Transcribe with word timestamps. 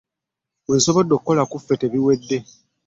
Bwe 0.65 0.75
nsobodde 0.77 1.11
okukola 1.15 1.41
ku 1.49 1.55
byaffe 1.57 1.73
tebiwedde. 1.81 2.37